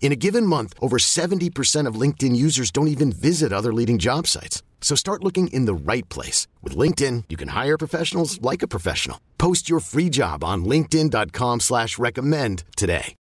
[0.00, 4.26] In a given month, over 70% of LinkedIn users don't even visit other leading job
[4.26, 4.62] sites.
[4.80, 6.46] So start looking in the right place.
[6.62, 9.20] With LinkedIn, you can hire professionals like a professional.
[9.36, 13.14] Post your free job on linkedin.com slash recommend today.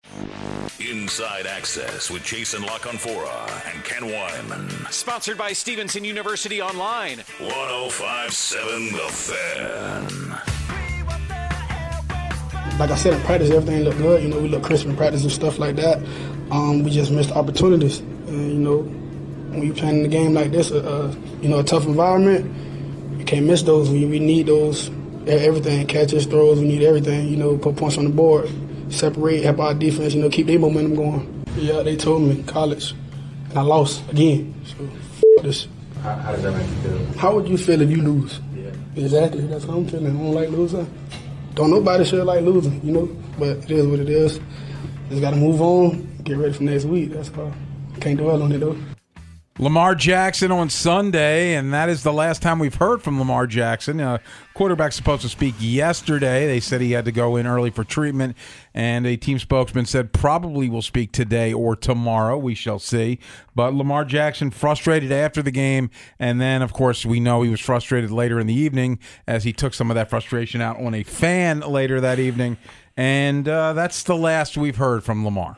[0.80, 4.92] Inside Access with Jason La Canfora and Ken Weinman.
[4.92, 7.20] Sponsored by Stevenson University Online.
[7.40, 10.55] 1057 The Fan.
[12.80, 14.22] Like I said, in practice, everything looked good.
[14.22, 15.98] You know, we looked crisp in practice and stuff like that.
[16.52, 18.00] Um, we just missed opportunities.
[18.00, 21.60] And, you know, when you're playing in a game like this, uh, uh, you know,
[21.60, 22.52] a tough environment,
[23.18, 23.90] you can't miss those.
[23.90, 24.90] We, we need those,
[25.26, 28.50] everything, catches, throws, we need everything, you know, put points on the board,
[28.90, 31.46] separate, help our defense, you know, keep their momentum going.
[31.56, 32.94] Yeah, they told me college,
[33.50, 34.54] and I lost again.
[34.66, 35.68] So, f- this.
[36.04, 37.18] How, how does that make you feel?
[37.18, 38.42] How would you feel if you lose?
[38.54, 38.72] Yeah.
[39.02, 40.08] Exactly, that's how I'm feeling.
[40.08, 40.92] I don't like losing.
[41.56, 43.06] Don't nobody should like losing, you know,
[43.40, 44.40] but it is what it is.
[45.10, 47.12] Just got to move on, get ready for next week.
[47.12, 47.54] That's all.
[48.02, 48.76] Can't dwell on it though.
[49.58, 54.02] Lamar Jackson on Sunday, and that is the last time we've heard from Lamar Jackson.
[54.02, 54.18] Uh,
[54.54, 56.46] quarterback's supposed to speak yesterday.
[56.46, 58.36] They said he had to go in early for treatment,
[58.74, 62.38] and a team spokesman said probably will speak today or tomorrow.
[62.38, 63.18] We shall see.
[63.56, 65.90] But Lamar Jackson frustrated after the game,
[66.20, 69.54] and then, of course, we know he was frustrated later in the evening as he
[69.54, 72.58] took some of that frustration out on a fan later that evening.
[72.98, 75.56] And uh, that's the last we've heard from Lamar.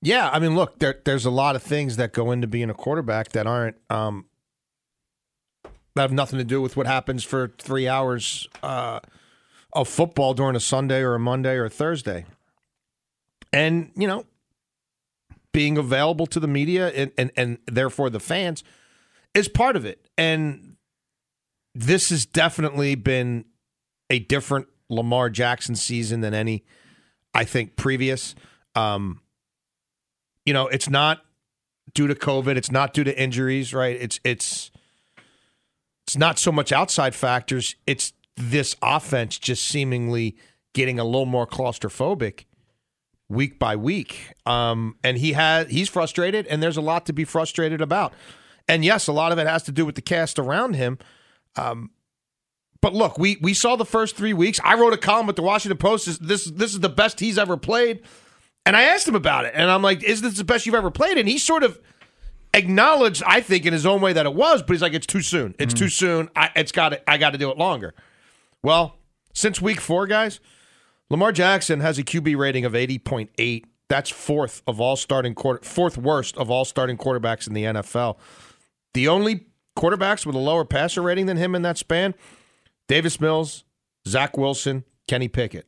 [0.00, 2.74] Yeah, I mean, look, there, there's a lot of things that go into being a
[2.74, 4.26] quarterback that aren't um,
[5.94, 9.00] that have nothing to do with what happens for three hours uh,
[9.72, 12.26] of football during a Sunday or a Monday or a Thursday,
[13.52, 14.24] and you know,
[15.52, 18.62] being available to the media and and, and therefore the fans
[19.34, 20.76] is part of it, and
[21.74, 23.44] this has definitely been
[24.10, 26.62] a different Lamar Jackson season than any
[27.34, 28.36] I think previous.
[28.76, 29.22] Um,
[30.44, 31.22] you know, it's not
[31.94, 32.56] due to COVID.
[32.56, 33.96] It's not due to injuries, right?
[34.00, 34.70] It's it's
[36.06, 37.74] it's not so much outside factors.
[37.86, 40.36] It's this offense just seemingly
[40.72, 42.44] getting a little more claustrophobic
[43.28, 44.32] week by week.
[44.46, 48.12] Um, and he has he's frustrated, and there's a lot to be frustrated about.
[48.68, 50.98] And yes, a lot of it has to do with the cast around him.
[51.56, 51.90] Um,
[52.80, 54.60] but look, we we saw the first three weeks.
[54.62, 56.06] I wrote a column with the Washington Post.
[56.06, 58.02] This this, this is the best he's ever played.
[58.68, 60.90] And I asked him about it, and I'm like, "Is this the best you've ever
[60.90, 61.80] played?" And he sort of
[62.52, 65.22] acknowledged, I think, in his own way that it was, but he's like, "It's too
[65.22, 65.54] soon.
[65.58, 66.28] It's too soon.
[66.36, 67.94] I, it's got I got to do it longer."
[68.62, 68.98] Well,
[69.32, 70.38] since week four, guys,
[71.08, 73.64] Lamar Jackson has a QB rating of 80.8.
[73.88, 78.18] That's fourth of all starting quarter, fourth worst of all starting quarterbacks in the NFL.
[78.92, 79.46] The only
[79.78, 82.14] quarterbacks with a lower passer rating than him in that span:
[82.86, 83.64] Davis Mills,
[84.06, 85.66] Zach Wilson, Kenny Pickett.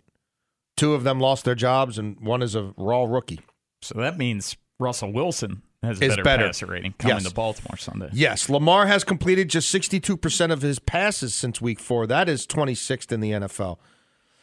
[0.80, 3.41] Two of them lost their jobs, and one is a raw rookie.
[3.82, 6.46] So that means Russell Wilson has a better, better.
[6.46, 7.28] passer rating coming Yes.
[7.28, 8.08] to Baltimore Sunday.
[8.14, 12.06] Yes, Lamar has completed just 62% of his passes since week four.
[12.06, 13.78] That is 26th in the NFL.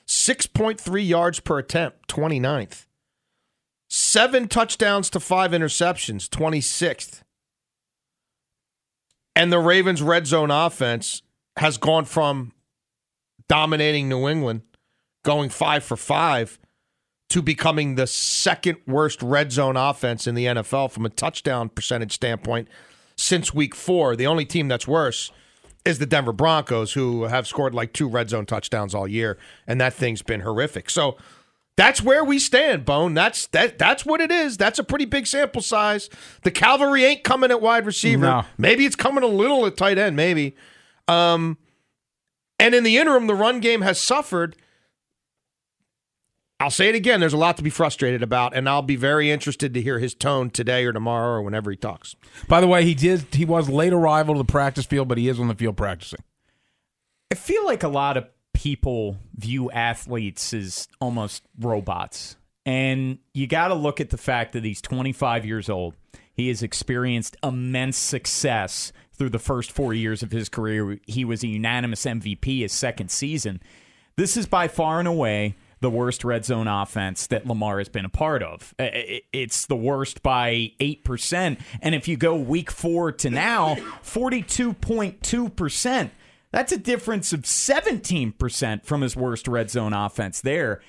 [0.08, 2.86] 6.3 yards per attempt, 29th.
[3.90, 7.24] Seven touchdowns to five interceptions, 26th.
[9.36, 11.24] And the Ravens' red zone offense
[11.58, 12.54] has gone from
[13.48, 14.62] dominating New England,
[15.24, 16.60] going five for five,
[17.30, 22.14] to becoming the second worst red zone offense in the NFL from a touchdown percentage
[22.14, 22.68] standpoint
[23.18, 24.16] since week four.
[24.16, 25.32] The only team that's worse
[25.84, 29.80] is the Denver Broncos, who have scored like two red zone touchdowns all year, and
[29.82, 30.90] that thing's been horrific.
[30.90, 31.18] So
[31.76, 33.14] that's where we stand, Bone.
[33.14, 33.78] That's that.
[33.78, 34.58] That's what it is.
[34.58, 36.10] That's a pretty big sample size.
[36.44, 38.26] The cavalry ain't coming at wide receiver.
[38.26, 38.46] No.
[38.58, 40.16] Maybe it's coming a little at tight end.
[40.16, 40.56] Maybe.
[41.08, 41.58] Um,
[42.60, 44.56] and in the interim, the run game has suffered.
[46.60, 47.20] I'll say it again.
[47.20, 50.16] There's a lot to be frustrated about, and I'll be very interested to hear his
[50.16, 52.16] tone today or tomorrow or whenever he talks.
[52.48, 53.26] By the way, he did.
[53.36, 56.20] He was late arrival to the practice field, but he is on the field practicing.
[57.32, 62.38] I feel like a lot of people view athletes as almost robots.
[62.66, 65.94] And you got to look at the fact that he's 25 years old.
[66.34, 71.00] He has experienced immense success through the first four years of his career.
[71.06, 73.62] He was a unanimous MVP his second season.
[74.16, 78.06] This is by far and away the worst red zone offense that Lamar has been
[78.06, 78.74] a part of.
[78.80, 81.60] It's the worst by 8%.
[81.82, 86.10] And if you go week four to now, 42.2%.
[86.52, 90.82] That's a difference of 17% from his worst red zone offense there.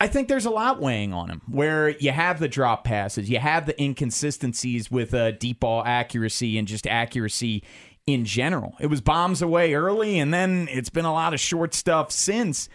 [0.00, 3.38] I think there's a lot weighing on him where you have the drop passes, you
[3.38, 7.62] have the inconsistencies with uh, deep ball accuracy and just accuracy
[8.06, 8.74] in general.
[8.80, 12.68] It was bombs away early, and then it's been a lot of short stuff since.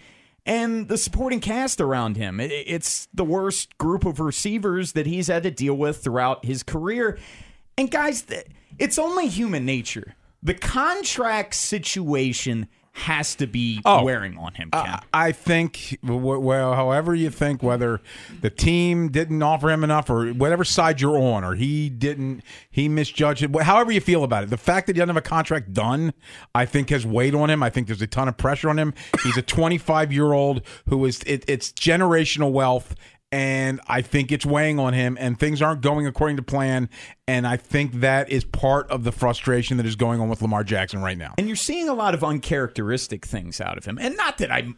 [0.48, 2.40] And the supporting cast around him.
[2.40, 7.20] It's the worst group of receivers that he's had to deal with throughout his career.
[7.78, 8.26] And guys,
[8.80, 10.16] it's only human nature.
[10.42, 12.68] The contract situation
[12.98, 14.04] has to be Oh.
[14.04, 14.70] wearing on him.
[14.74, 18.02] Uh, I think, well, however you think, whether
[18.42, 22.42] the team didn't offer him enough or whatever side you're on, or he didn't,
[22.72, 25.22] he misjudged it, however you feel about it, the fact that he doesn't have a
[25.22, 26.12] contract done,
[26.56, 27.62] I think has weighed on him.
[27.62, 28.94] I think there's a ton of pressure on him.
[29.24, 32.96] He's a 25 year old who is, it, it's generational wealth.
[33.30, 36.90] And I think it's weighing on him, and things aren't going according to plan.
[37.28, 40.64] And I think that is part of the frustration that is going on with Lamar
[40.64, 41.34] Jackson right now.
[41.38, 43.98] and you're seeing a lot of uncharacteristic things out of him.
[44.00, 44.74] And not that I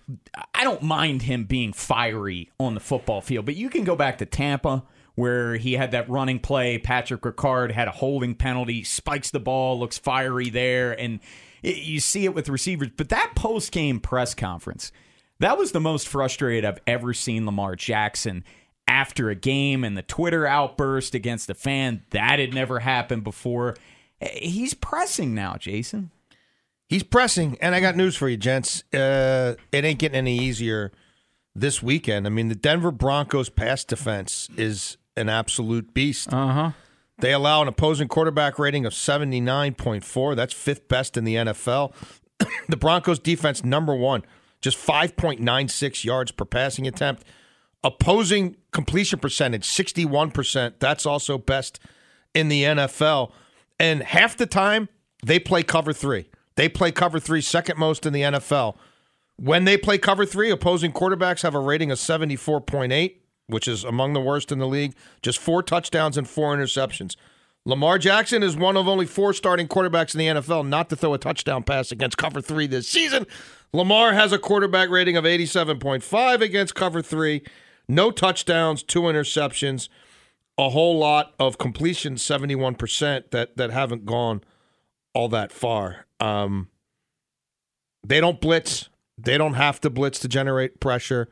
[0.56, 4.18] I don't mind him being fiery on the football field, but you can go back
[4.18, 9.30] to Tampa where he had that running play, Patrick Ricard had a holding penalty, spikes
[9.32, 11.20] the ball, looks fiery there and
[11.62, 14.92] it, you see it with receivers, but that post-game press conference,
[15.40, 18.44] that was the most frustrated I've ever seen Lamar Jackson
[18.88, 22.04] after a game and the Twitter outburst against a fan.
[22.10, 23.76] That had never happened before.
[24.20, 26.12] He's pressing now, Jason.
[26.88, 28.84] He's pressing, and I got news for you, gents.
[28.92, 30.92] Uh, it ain't getting any easier
[31.54, 32.26] this weekend.
[32.26, 36.34] I mean, the Denver Broncos pass defense is an absolute beast.
[36.34, 36.72] Uh huh.
[37.20, 40.36] They allow an opposing quarterback rating of 79.4.
[40.36, 41.94] That's fifth best in the NFL.
[42.70, 44.24] the Broncos defense, number one,
[44.62, 47.24] just 5.96 yards per passing attempt.
[47.84, 50.74] Opposing completion percentage, 61%.
[50.80, 51.80] That's also best
[52.34, 53.32] in the NFL.
[53.80, 54.90] And half the time,
[55.24, 56.30] they play cover three.
[56.56, 58.76] They play cover three, second most in the NFL.
[59.38, 63.16] When they play cover three, opposing quarterbacks have a rating of 74.8,
[63.48, 64.94] which is among the worst in the league.
[65.22, 67.16] Just four touchdowns and four interceptions.
[67.70, 71.14] Lamar Jackson is one of only four starting quarterbacks in the NFL not to throw
[71.14, 73.28] a touchdown pass against cover three this season.
[73.72, 77.44] Lamar has a quarterback rating of 87.5 against cover three.
[77.88, 79.88] No touchdowns, two interceptions,
[80.58, 84.42] a whole lot of completions, 71% that, that haven't gone
[85.14, 86.08] all that far.
[86.20, 86.70] Um,
[88.04, 88.90] they don't blitz.
[89.16, 91.30] They don't have to blitz to generate pressure.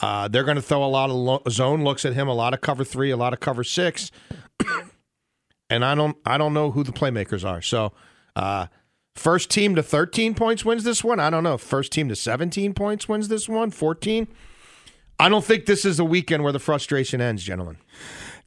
[0.00, 2.52] Uh, they're going to throw a lot of lo- zone looks at him, a lot
[2.52, 4.10] of cover three, a lot of cover six,
[5.70, 7.62] and I don't, I don't know who the playmakers are.
[7.62, 7.92] So,
[8.36, 8.66] uh,
[9.14, 11.20] first team to 13 points wins this one.
[11.20, 11.58] I don't know.
[11.58, 13.70] First team to 17 points wins this one.
[13.70, 14.28] 14.
[15.20, 17.78] I don't think this is a weekend where the frustration ends, gentlemen.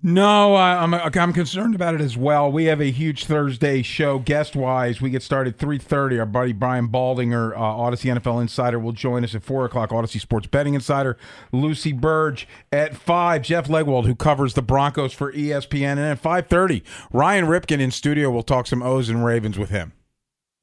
[0.04, 2.52] No, I, I'm I'm concerned about it as well.
[2.52, 5.00] We have a huge Thursday show guest wise.
[5.00, 6.18] We get started three thirty.
[6.20, 9.92] Our buddy Brian Baldinger, uh, Audacy NFL Insider, will join us at four o'clock.
[9.92, 11.18] Audacy Sports Betting Insider,
[11.52, 13.44] Lucy Burdge at five.
[13.44, 16.84] Jeff Legwold, who covers the Broncos for ESPN, and at five thirty,
[17.14, 18.32] Ryan Ripken in studio.
[18.32, 19.94] will talk some O's and Ravens with him.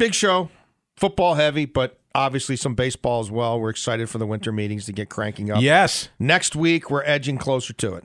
[0.00, 0.50] Big show,
[0.96, 3.61] football heavy, but obviously some baseball as well.
[3.61, 5.62] We're excited for the winter meetings to get cranking up.
[5.62, 6.08] Yes.
[6.19, 8.05] Next week, we're edging closer to it.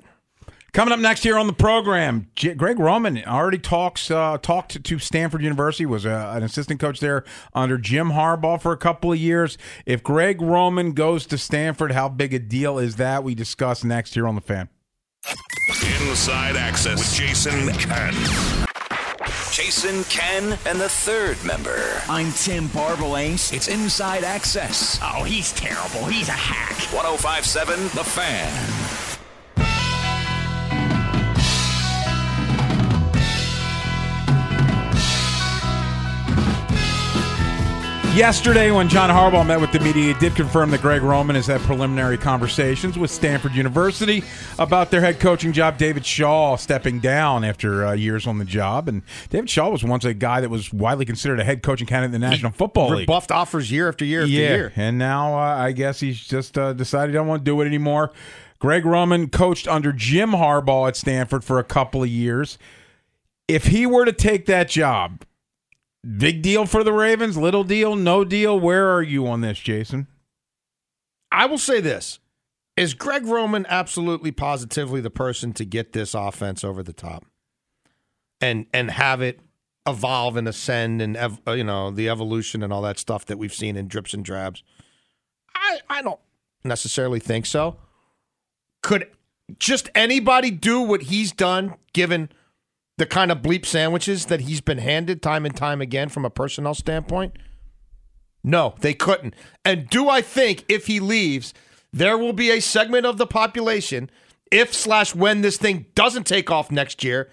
[0.73, 4.97] Coming up next here on the program, J- Greg Roman already talks uh, talked to
[4.97, 5.85] Stanford University.
[5.85, 9.56] Was a, an assistant coach there under Jim Harbaugh for a couple of years.
[9.85, 13.23] If Greg Roman goes to Stanford, how big a deal is that?
[13.23, 14.68] We discuss next here on the Fan.
[16.09, 18.13] Inside Access with Jason Ken.
[19.51, 22.01] Jason, Ken, and the third member.
[22.09, 23.53] I'm Tim Barbalace.
[23.53, 24.97] It's Inside Access.
[25.03, 26.06] Oh, he's terrible.
[26.07, 26.75] He's a hack.
[26.92, 28.82] 1057 The Fan.
[38.15, 41.47] Yesterday, when John Harbaugh met with the media, he did confirm that Greg Roman has
[41.47, 44.23] had preliminary conversations with Stanford University
[44.59, 45.79] about their head coaching job.
[45.79, 49.01] David Shaw stepping down after uh, years on the job, and
[49.31, 52.21] David Shaw was once a guy that was widely considered a head coaching candidate in
[52.21, 52.99] the National Football League.
[53.09, 54.73] Rebuffed offers year after year after yeah, year.
[54.75, 57.65] and now uh, I guess he's just uh, decided he don't want to do it
[57.65, 58.11] anymore.
[58.59, 62.59] Greg Roman coached under Jim Harbaugh at Stanford for a couple of years.
[63.47, 65.23] If he were to take that job,
[66.06, 68.60] big deal for the Ravens, little deal, no deal.
[68.60, 70.07] Where are you on this, Jason?
[71.31, 72.19] I will say this.
[72.76, 77.26] Is Greg Roman absolutely positively the person to get this offense over the top
[78.42, 79.40] and and have it
[79.88, 83.38] evolve and ascend and ev- uh, you know the evolution and all that stuff that
[83.38, 84.64] we've seen in drips and drabs?
[85.54, 86.19] I I don't
[86.64, 87.78] necessarily think so.
[88.81, 89.07] Could
[89.60, 92.30] just anybody do what he's done, given
[92.97, 96.30] the kind of bleep sandwiches that he's been handed time and time again from a
[96.30, 97.38] personnel standpoint?
[98.44, 99.35] No, they couldn't.
[99.64, 101.54] And do I think if he leaves,
[101.92, 104.09] there will be a segment of the population,
[104.52, 107.30] if slash when this thing doesn't take off next year,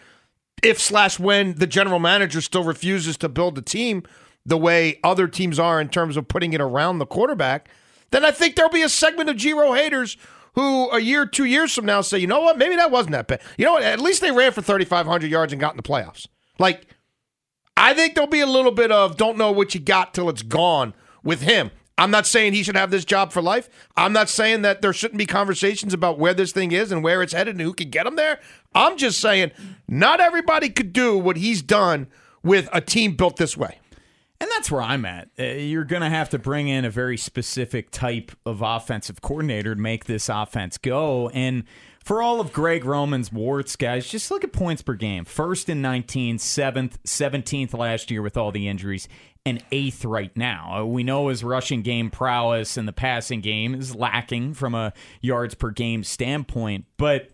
[0.63, 4.03] if slash when the general manager still refuses to build a team
[4.47, 7.69] the way other teams are in terms of putting it around the quarterback,
[8.11, 10.17] then I think there'll be a segment of Giro haters
[10.55, 13.27] who a year, two years from now say, you know what, maybe that wasn't that
[13.29, 13.41] bad.
[13.57, 16.27] You know what, at least they ran for 3,500 yards and got in the playoffs.
[16.59, 16.87] Like,
[17.77, 20.43] I think there'll be a little bit of don't know what you got till it's
[20.43, 21.71] gone with him.
[21.97, 23.69] I'm not saying he should have this job for life.
[23.95, 27.23] I'm not saying that there shouldn't be conversations about where this thing is and where
[27.23, 28.41] it's headed and who can get him there.
[28.75, 29.51] I'm just saying
[29.87, 32.07] not everybody could do what he's done
[32.43, 33.81] with a team built this way.
[34.41, 35.29] And that's where I'm at.
[35.39, 39.75] Uh, you're going to have to bring in a very specific type of offensive coordinator
[39.75, 41.29] to make this offense go.
[41.31, 41.65] And
[42.03, 45.27] for all of Greg Roman's warts, guys, just look at points per game.
[45.27, 49.09] First in 19, seventh, 17th last year with all the injuries,
[49.45, 50.81] and eighth right now.
[50.81, 54.93] Uh, we know his rushing game prowess and the passing game is lacking from a
[55.21, 57.31] yards per game standpoint, but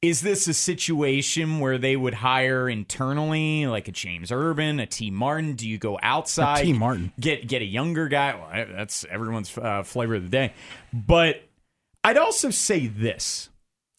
[0.00, 5.10] is this a situation where they would hire internally, like a James Urban, a Tee
[5.10, 5.54] Martin?
[5.54, 6.60] Do you go outside?
[6.60, 7.12] A Tee Martin.
[7.18, 8.34] Get get a younger guy.
[8.34, 10.52] Well, that's everyone's uh, flavor of the day.
[10.92, 11.42] But
[12.04, 13.48] I'd also say this: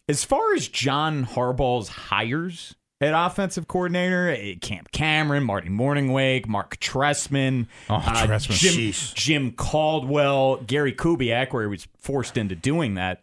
[0.08, 6.78] as far as John Harbaugh's hires at offensive coordinator, eh, Cam Cameron, Marty Mornhinweg, Marc
[6.80, 8.58] Trestman, Oh, uh, Trestman.
[8.58, 13.22] Jim, Jim Caldwell, Gary Kubiak, where he was forced into doing that.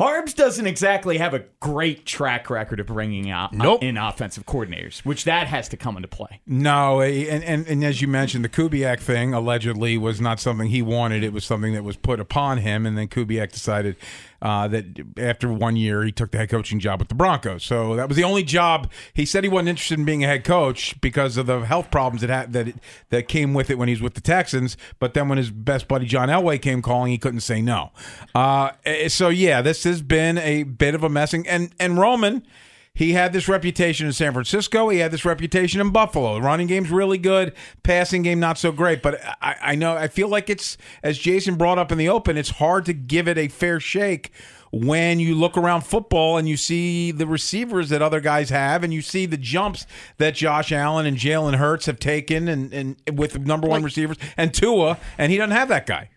[0.00, 3.82] Harbs doesn't exactly have a great track record of bringing out Nope.
[3.82, 6.40] in offensive coordinators, which that has to come into play.
[6.46, 10.80] No, and, and and as you mentioned, the Kubiak thing allegedly was not something he
[10.80, 11.22] wanted.
[11.22, 13.96] It was something that was put upon him, and then Kubiak decided
[14.42, 14.84] uh, that
[15.16, 17.64] after one year he took the head coaching job with the Broncos.
[17.64, 20.44] So that was the only job he said he wasn't interested in being a head
[20.44, 22.76] coach because of the health problems that that it,
[23.10, 24.76] that came with it when he was with the Texans.
[24.98, 27.90] But then when his best buddy John Elway came calling, he couldn't say no.
[28.34, 32.46] Uh, eh, so yeah, this has been a bit of a messing, and and Roman.
[32.94, 34.88] He had this reputation in San Francisco.
[34.90, 36.34] He had this reputation in Buffalo.
[36.34, 37.54] The running game's really good.
[37.82, 39.00] Passing game not so great.
[39.00, 42.36] But I, I know I feel like it's as Jason brought up in the open.
[42.36, 44.32] It's hard to give it a fair shake
[44.72, 48.92] when you look around football and you see the receivers that other guys have, and
[48.94, 49.86] you see the jumps
[50.18, 54.54] that Josh Allen and Jalen Hurts have taken, and, and with number one receivers and
[54.54, 56.10] Tua, and he doesn't have that guy.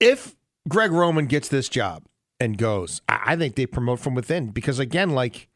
[0.00, 0.34] if
[0.68, 2.04] Greg Roman gets this job
[2.40, 5.48] and goes, I, I think they promote from within because again, like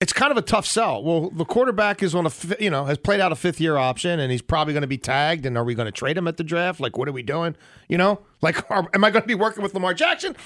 [0.00, 1.02] it's kind of a tough sell.
[1.02, 4.18] Well, the quarterback is on a you know has played out a fifth year option
[4.18, 5.46] and he's probably going to be tagged.
[5.46, 6.80] And are we going to trade him at the draft?
[6.80, 7.54] Like, what are we doing?
[7.88, 10.36] You know, like, are, am I going to be working with Lamar Jackson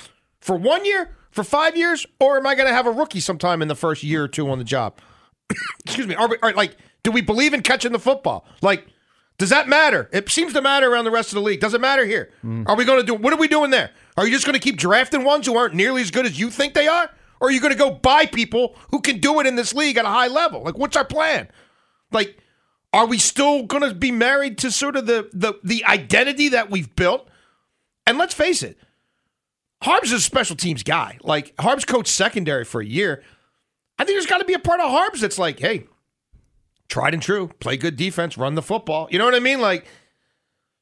[0.40, 3.62] for one year, for five years, or am I going to have a rookie sometime
[3.62, 4.98] in the first year or two on the job?
[5.84, 6.14] Excuse me.
[6.14, 8.46] Are we are, like, do we believe in catching the football?
[8.60, 8.86] Like,
[9.38, 10.10] does that matter?
[10.12, 11.60] It seems to matter around the rest of the league.
[11.60, 12.30] Does it matter here?
[12.44, 12.68] Mm.
[12.68, 13.14] Are we going to do?
[13.14, 13.90] What are we doing there?
[14.16, 16.50] Are you just going to keep drafting ones who aren't nearly as good as you
[16.50, 19.46] think they are, or are you going to go buy people who can do it
[19.46, 20.62] in this league at a high level?
[20.62, 21.48] Like, what's our plan?
[22.12, 22.38] Like,
[22.92, 26.70] are we still going to be married to sort of the the the identity that
[26.70, 27.28] we've built?
[28.06, 28.78] And let's face it,
[29.82, 31.18] Harbs is a special teams guy.
[31.22, 33.22] Like Harbs coached secondary for a year.
[33.98, 35.86] I think there's got to be a part of Harbs that's like, hey,
[36.88, 39.08] tried and true, play good defense, run the football.
[39.10, 39.60] You know what I mean?
[39.60, 39.86] Like,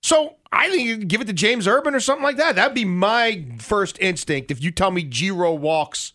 [0.02, 2.56] so I think you can give it to James Urban or something like that.
[2.56, 6.12] That'd be my first instinct if you tell me Giro walks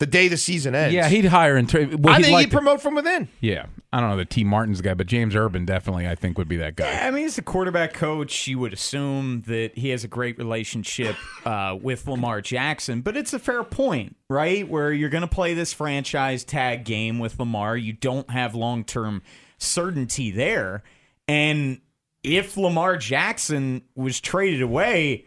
[0.00, 0.92] the day the season ends.
[0.92, 2.04] Yeah, he'd hire and trade.
[2.04, 3.28] Well, I he'd think like he'd to- promote from within.
[3.40, 6.48] Yeah, I don't know the Tee Martin's guy, but James Urban definitely I think would
[6.48, 7.06] be that guy.
[7.06, 11.14] I mean, as a quarterback coach, you would assume that he has a great relationship
[11.46, 14.68] uh, with Lamar Jackson, but it's a fair point, right?
[14.68, 17.76] Where you're going to play this franchise tag game with Lamar.
[17.76, 19.22] You don't have long term
[19.58, 20.82] certainty there.
[21.28, 21.80] And
[22.24, 25.26] if Lamar Jackson was traded away,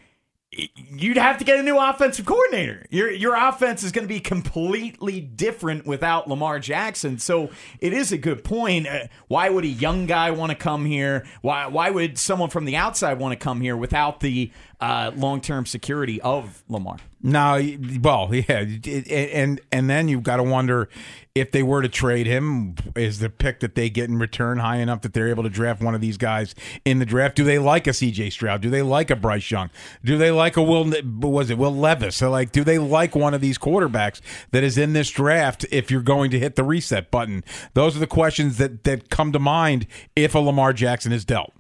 [0.52, 2.86] you'd have to get a new offensive coordinator.
[2.90, 7.20] Your your offense is going to be completely different without Lamar Jackson.
[7.20, 8.88] So it is a good point.
[8.88, 11.26] Uh, why would a young guy want to come here?
[11.42, 14.52] Why why would someone from the outside want to come here without the
[14.82, 16.98] uh, long term security of Lamar?
[17.22, 17.60] No,
[18.02, 18.66] well, yeah,
[19.10, 20.88] and and then you've got to wonder
[21.34, 24.78] if they were to trade him, is the pick that they get in return high
[24.78, 27.36] enough that they're able to draft one of these guys in the draft?
[27.36, 28.32] Do they like a C.J.
[28.32, 28.62] Stroud?
[28.62, 29.70] Do they like a Bryce Young?
[30.04, 30.92] Do they like a Will?
[31.22, 32.16] Was it Will Levis?
[32.16, 34.22] So like, do they like one of these quarterbacks
[34.52, 35.66] that is in this draft?
[35.72, 37.44] If you're going to hit the reset button,
[37.74, 41.54] those are the questions that that come to mind if a Lamar Jackson is dealt.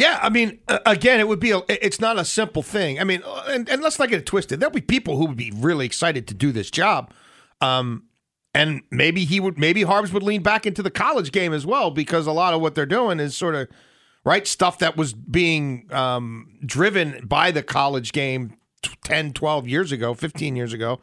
[0.00, 1.60] Yeah, I mean, again, it would be a.
[1.68, 2.98] It's not a simple thing.
[2.98, 4.58] I mean, uh, and, and let's not get it twisted.
[4.58, 7.12] There'll be people who would be really excited to do this job,
[7.60, 8.04] um,
[8.54, 9.58] and maybe he would.
[9.58, 12.62] Maybe Harbs would lean back into the college game as well because a lot of
[12.62, 13.68] what they're doing is sort of
[14.24, 19.92] right stuff that was being um, driven by the college game t- 10, 12 years
[19.92, 20.98] ago, fifteen years ago.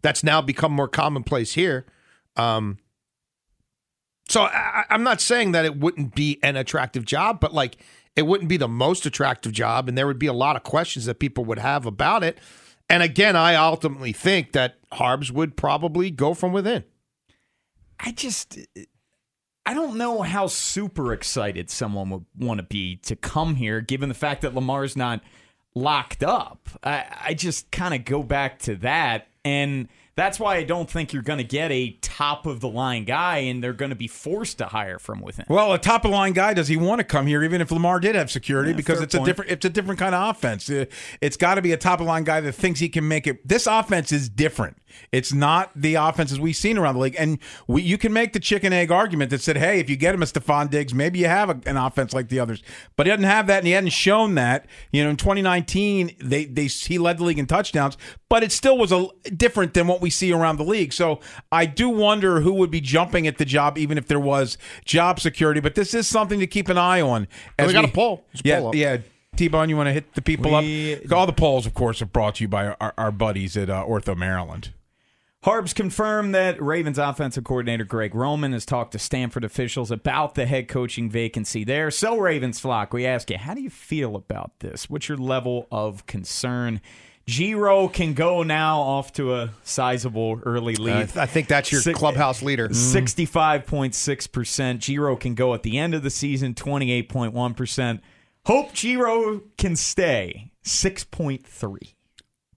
[0.00, 1.84] That's now become more commonplace here.
[2.36, 2.78] Um,
[4.26, 7.76] so I, I'm not saying that it wouldn't be an attractive job, but like
[8.16, 11.06] it wouldn't be the most attractive job, and there would be a lot of questions
[11.06, 12.38] that people would have about it.
[12.90, 16.84] And again, I ultimately think that Harbs would probably go from within.
[18.00, 18.58] I just
[19.66, 24.08] I don't know how super excited someone would want to be to come here, given
[24.08, 25.20] the fact that Lamar's not
[25.74, 26.70] locked up.
[26.82, 31.12] I, I just kind of go back to that, and that's why I don't think
[31.12, 34.08] you're going to get a top of the line guy, and they're going to be
[34.08, 35.46] forced to hire from within.
[35.48, 37.70] Well, a top of the line guy does he want to come here, even if
[37.70, 40.68] Lamar did have security, Yeah, because it's a different it's a different kind of offense.
[40.68, 40.86] Uh,
[41.20, 43.26] It's got to be a top of the line guy that thinks he can make
[43.26, 43.46] it.
[43.46, 44.76] This offense is different.
[45.12, 48.40] It's not the offenses we've seen around the league, and we, you can make the
[48.40, 51.26] chicken egg argument that said, "Hey, if you get him a Stefon Diggs, maybe you
[51.26, 52.62] have a, an offense like the others."
[52.96, 54.66] But he doesn't have that, and he hadn't shown that.
[54.92, 57.96] You know, in 2019, they they he led the league in touchdowns,
[58.28, 59.06] but it still was a
[59.36, 60.92] different than what we see around the league.
[60.92, 61.20] So
[61.52, 65.20] I do wonder who would be jumping at the job, even if there was job
[65.20, 65.60] security.
[65.60, 67.28] But this is something to keep an eye on.
[67.58, 68.24] we got a poll.
[68.32, 68.98] Just yeah, poll yeah.
[69.36, 71.12] T-Bone, you want to hit the people We- up?
[71.12, 73.84] All the polls, of course, are brought to you by our, our buddies at uh,
[73.84, 74.72] Ortho Maryland.
[75.44, 80.46] Harbs confirmed that Ravens offensive coordinator Greg Roman has talked to Stanford officials about the
[80.46, 81.92] head coaching vacancy there.
[81.92, 84.90] So, Ravens flock, we ask you, how do you feel about this?
[84.90, 86.80] What's your level of concern?
[87.28, 91.16] Giro can go now off to a sizable early I, lead.
[91.16, 92.70] I think that's your Si- clubhouse leader.
[92.70, 92.96] Mm-hmm.
[92.96, 94.80] 65.6%.
[94.80, 98.00] Giro can go at the end of the season, 28.1%.
[98.46, 101.94] Hope Giro can stay, 6.3.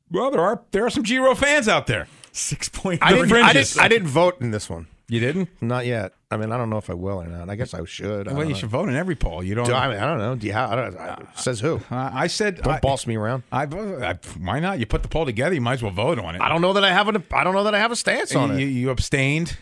[0.09, 2.07] Well, there are there are some Giro fans out there.
[2.31, 2.99] 6.3.
[3.01, 4.87] I didn't, I, didn't, I didn't vote in this one.
[5.11, 5.49] You didn't?
[5.61, 6.13] Not yet.
[6.31, 7.49] I mean, I don't know if I will or not.
[7.49, 8.29] I guess I should.
[8.29, 8.59] I Well, don't you know.
[8.61, 9.43] should vote in every poll.
[9.43, 9.65] You don't.
[9.65, 10.35] Do I, mean, I don't know.
[10.35, 10.53] Do you?
[10.53, 11.81] I don't, I, says who?
[11.91, 12.61] Uh, I said.
[12.61, 13.43] Don't I, boss me around.
[13.51, 14.79] I, I, why not?
[14.79, 15.53] You put the poll together.
[15.53, 16.41] You might as well vote on it.
[16.41, 17.21] I don't know that I have an.
[17.33, 18.69] I don't know that I have a stance on you, it.
[18.71, 19.57] you abstained.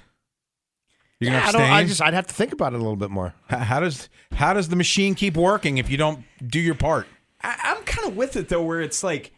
[1.19, 1.61] You're Yeah, gonna don't.
[1.61, 1.73] abstain.
[1.77, 2.01] I just.
[2.03, 3.33] I'd have to think about it a little bit more.
[3.51, 7.07] H- how does how does the machine keep working if you don't do your part?
[7.41, 9.31] I, I'm kind of with it though, where it's like,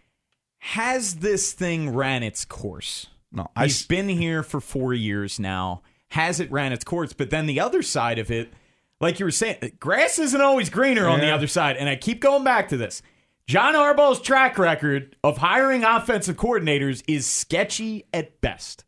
[0.59, 3.07] has this thing ran its course?
[3.31, 5.83] No, I He's s- been here for four years now.
[6.11, 7.13] Has it ran its course?
[7.13, 8.51] But then the other side of it,
[8.99, 11.77] like you were saying, grass isn't always greener on the other side.
[11.77, 13.01] And I keep going back to this.
[13.47, 18.83] John Harbaugh's track record of hiring offensive coordinators is sketchy at best.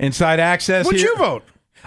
[0.00, 0.84] Inside access.
[0.84, 1.10] Would here.
[1.10, 1.44] you vote?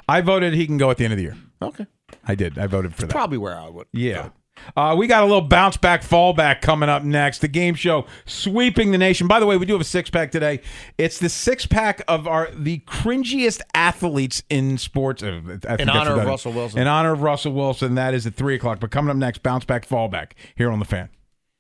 [0.07, 1.37] I voted he can go at the end of the year.
[1.61, 1.85] Okay.
[2.25, 2.57] I did.
[2.57, 3.11] I voted for that.
[3.11, 3.87] Probably where I would.
[3.91, 4.29] Yeah.
[4.75, 7.39] Uh, we got a little bounce back, fallback coming up next.
[7.39, 9.27] The game show sweeping the nation.
[9.27, 10.61] By the way, we do have a six pack today.
[10.97, 15.21] It's the six pack of our the cringiest athletes in sports.
[15.23, 16.27] Uh, I think that's In honor what of that is.
[16.29, 16.79] Russell Wilson.
[16.79, 17.95] In honor of Russell Wilson.
[17.95, 18.79] That is at three o'clock.
[18.79, 21.09] But coming up next, bounce back, fallback here on the fan.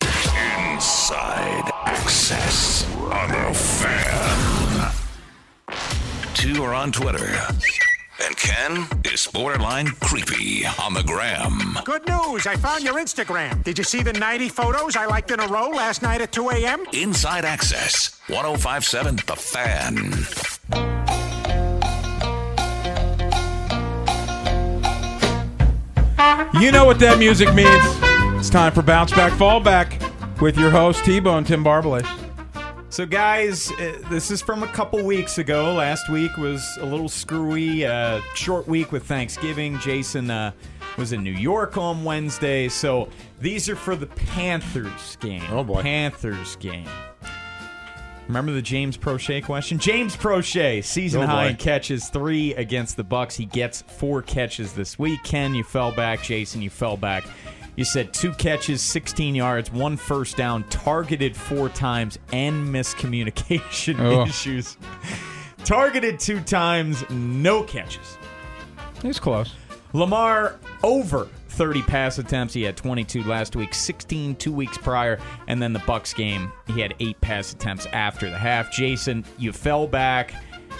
[0.01, 4.91] Inside Access on the Fan.
[6.33, 7.25] Two are on Twitter.
[8.23, 11.77] And Ken is borderline creepy on the gram.
[11.83, 12.47] Good news.
[12.47, 13.63] I found your Instagram.
[13.63, 16.49] Did you see the 90 photos I liked in a row last night at 2
[16.51, 16.85] a.m.?
[16.93, 19.95] Inside Access 1057 The Fan.
[26.61, 27.83] You know what that music means.
[28.39, 32.24] It's time for bounce back, fallback with your host T Bone Tim Barbalace.
[32.95, 35.73] So, guys, uh, this is from a couple weeks ago.
[35.73, 39.77] Last week was a little screwy, uh, short week with Thanksgiving.
[39.79, 40.53] Jason uh,
[40.97, 42.69] was in New York on Wednesday.
[42.69, 43.09] So,
[43.41, 45.43] these are for the Panthers game.
[45.49, 45.81] Oh, boy.
[45.81, 46.87] Panthers game.
[48.29, 49.77] Remember the James Proche question?
[49.77, 53.35] James Proche, season Oh, high in catches, three against the Bucks.
[53.35, 55.21] He gets four catches this week.
[55.25, 56.23] Ken, you fell back.
[56.23, 57.25] Jason, you fell back.
[57.75, 64.25] You said two catches, 16 yards, one first down, targeted four times, and miscommunication Oh.
[64.27, 64.77] issues.
[65.65, 68.17] Targeted two times, no catches.
[69.01, 69.53] He's close.
[69.93, 72.53] Lamar over 30 pass attempts.
[72.53, 76.81] He had 22 last week, 16 two weeks prior, and then the Bucks game, he
[76.81, 78.71] had eight pass attempts after the half.
[78.71, 80.33] Jason, you fell back.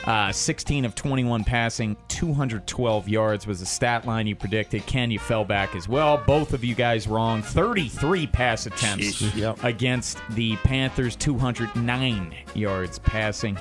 [0.06, 4.86] Uh, 16 of 21 passing, 212 yards was the stat line you predicted.
[4.86, 6.22] Ken, you fell back as well.
[6.28, 7.42] Both of you guys wrong.
[7.42, 9.64] 33 pass attempts Yep.
[9.64, 13.58] against the Panthers, 209 yards passing.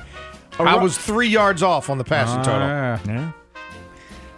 [0.58, 2.68] I was three yards off on the passing total.
[2.70, 3.00] Ah.
[3.06, 3.32] Yeah.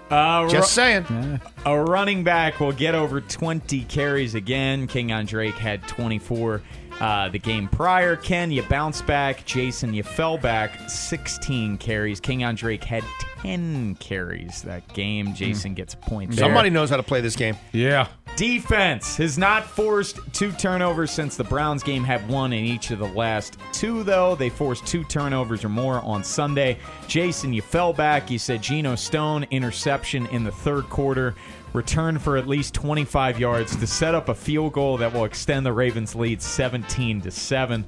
[0.08, 1.40] Uh, Just ru- saying.
[1.64, 4.86] A running back will get over 20 carries again.
[4.86, 6.62] Kenyon Drake had 24
[7.00, 8.16] uh, the game prior.
[8.16, 9.44] Ken, you bounced back.
[9.44, 12.20] Jason, you fell back 16 carries.
[12.20, 13.04] Kenyon Drake had
[13.42, 15.34] 10 carries that game.
[15.34, 16.08] Jason gets points.
[16.08, 16.30] point.
[16.30, 16.38] there.
[16.38, 17.56] Somebody knows how to play this game.
[17.72, 18.08] Yeah.
[18.36, 22.98] Defense has not forced two turnovers since the Browns game had one in each of
[22.98, 24.34] the last two, though.
[24.34, 26.76] They forced two turnovers or more on Sunday.
[27.08, 28.30] Jason, you fell back.
[28.30, 31.34] You said Geno Stone interception in the third quarter,
[31.76, 35.64] return for at least 25 yards to set up a field goal that will extend
[35.66, 37.84] the Ravens' lead 17 to 7.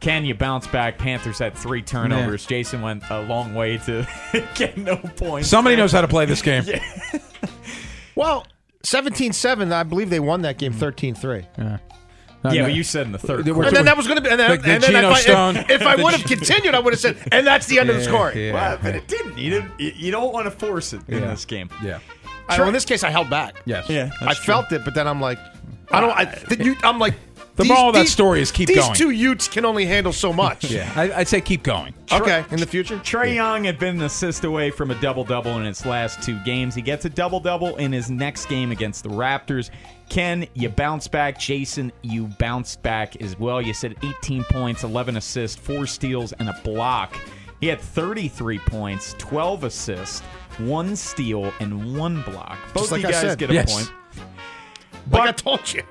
[0.00, 0.98] Can you bounce back?
[0.98, 2.44] Panthers had three turnovers.
[2.46, 4.06] Jason went a long way to
[4.54, 5.48] get no points.
[5.48, 6.64] Somebody knows how to play this game.
[8.14, 8.46] Well,
[8.84, 11.46] 17-7, I believe they won that game 13-3.
[11.58, 11.78] Yeah.
[12.52, 13.44] Yeah, but you said in the third.
[13.44, 13.68] Quarter.
[13.68, 15.28] And then that was going to be, and then, Like the and then Geno if,
[15.28, 17.90] I, if, if I would have continued, I would have said, and that's the end
[17.90, 18.38] of the Yeah, scoring.
[18.38, 18.52] yeah.
[18.52, 19.36] Well, but it didn't.
[19.36, 19.72] You didn't.
[19.80, 21.68] You you don't want to force it in this game.
[21.82, 21.98] Yeah.
[22.48, 23.62] I, well, in this case, I held back.
[23.64, 23.88] Yes.
[23.88, 25.38] Yeah, I felt it, but then I'm like,
[25.90, 26.10] I don't.
[26.10, 27.14] I, uh, the, you, I'm like,
[27.56, 28.76] The these- moral of that these- story is keep going.
[28.78, 28.94] these going.
[28.96, 30.70] two Utes can only handle so much.
[30.70, 30.92] Yeah.
[30.94, 31.94] I, I'd say keep going.
[32.12, 32.96] Okay, in the future.
[32.98, 36.38] Trae Young had been an assist away from a double double in his last two
[36.44, 36.74] games.
[36.74, 39.70] He gets a double double in his next game against the Raptors.
[40.08, 41.38] Ken, you bounce back.
[41.40, 43.60] Jason, you bounced back as well.
[43.60, 47.16] You said 18 points, 11 assists, four steals, and a block.
[47.60, 50.22] He had 33 points, 12 assists,
[50.58, 52.58] one steal, and one block.
[52.74, 53.72] Both like of you guys get a Yes.
[53.74, 53.92] point.
[55.10, 55.82] Like I told you.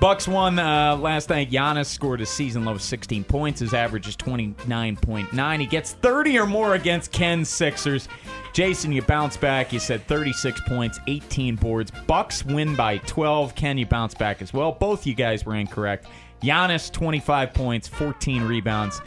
[0.00, 1.50] Bucks won uh, last night.
[1.50, 3.60] Giannis scored a season low 16 points.
[3.60, 5.60] His average is 29.9.
[5.60, 8.08] He gets 30 or more against Ken's Sixers.
[8.52, 9.72] Jason, you bounce back.
[9.72, 11.90] You said 36 points, 18 boards.
[12.06, 13.54] Bucks win by 12.
[13.54, 14.72] Ken, you bounce back as well.
[14.72, 16.06] Both you guys were incorrect.
[16.42, 19.00] Giannis, 25 points, 14 rebounds.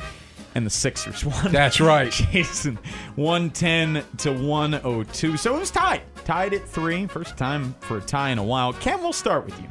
[0.58, 1.52] And the Sixers won.
[1.52, 2.12] That's right.
[2.32, 2.80] Jason,
[3.15, 5.38] 110 to 102.
[5.38, 6.02] So it was tied.
[6.26, 7.06] Tied at three.
[7.06, 8.74] First time for a tie in a while.
[8.74, 9.67] Ken, we'll start with you.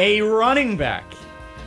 [0.00, 1.04] A running back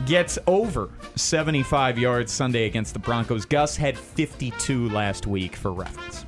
[0.06, 3.46] gets over 75 yards Sunday against the Broncos.
[3.46, 6.26] Gus had 52 last week for reference.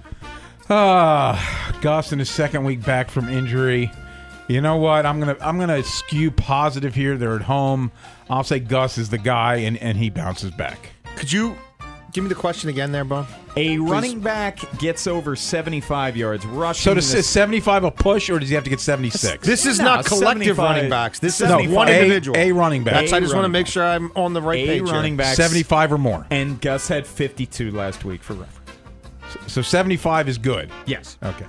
[0.69, 3.91] Ah, Gus in his second week back from injury.
[4.47, 5.05] You know what?
[5.05, 7.17] I'm gonna I'm gonna skew positive here.
[7.17, 7.91] They're at home.
[8.29, 10.91] I'll say Gus is the guy, and, and he bounces back.
[11.17, 11.57] Could you
[12.13, 13.25] give me the question again, there, Bo?
[13.55, 16.83] A running back gets over 75 yards rushing.
[16.83, 19.45] So does this- 75 a push, or does he have to get 76?
[19.45, 21.19] This is No, not collective 75 running backs.
[21.19, 22.37] This is No, one a- individual.
[22.37, 22.93] a running back.
[22.93, 23.71] That's, I A just want to running make back.
[23.73, 24.83] sure I'm on the right a page.
[24.83, 24.93] here.
[24.93, 26.25] running back 75 or more.
[26.29, 28.53] and Gus had 52 last week for reference.
[29.47, 30.71] So 75 is good.
[30.85, 31.17] Yes.
[31.23, 31.45] Okay.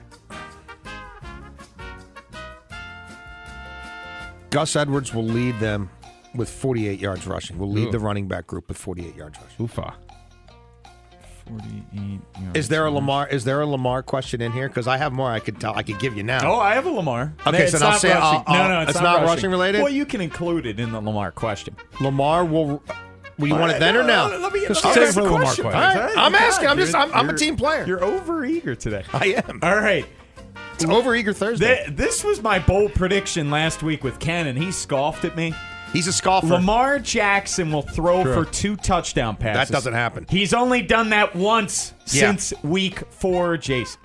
[4.50, 5.90] Gus Edwards will lead them
[6.35, 7.59] with 48 yards rushing.
[7.59, 7.93] Will lead Ooh.
[7.93, 9.57] the running back group with 48 yards rushing.
[9.59, 9.95] Ufa.
[11.47, 12.21] 48
[12.55, 13.27] Is there a Lamar?
[13.29, 14.69] Is there a Lamar question in here?
[14.69, 15.31] Because I have more.
[15.31, 15.75] I could tell.
[15.75, 16.41] I could give you now.
[16.57, 17.33] Oh, I have a Lamar.
[17.47, 18.45] Okay, It's so then I'll not say- I'll- rushing.
[18.47, 19.83] Uh, no, I'll- no, it's, it's not, not rushing related?
[19.83, 21.75] Well, you can include it in the Lamar question.
[22.01, 22.83] Lamar will.
[23.38, 24.27] Will you want it then or now?
[24.27, 25.64] Let me, Just let me save ask for the the Lamar question.
[25.64, 25.81] question.
[26.01, 26.69] All right, I'm God, asking.
[26.69, 26.97] I'm you're- just.
[26.99, 27.87] I'm, I'm a you're- team player.
[27.87, 29.05] You're over eager today.
[29.14, 29.61] I am.
[29.62, 30.05] All right.
[30.75, 31.85] It's overeager Thursday.
[31.87, 35.55] Th- this was my bold prediction last week with Ken, and he scoffed at me.
[35.92, 36.46] He's a scoffer.
[36.46, 38.35] Lamar Jackson will throw True.
[38.44, 39.68] for two touchdown passes.
[39.70, 40.27] That doesn't happen.
[40.29, 42.20] He's only done that once Yeah.
[42.31, 44.01] since week four, Jason.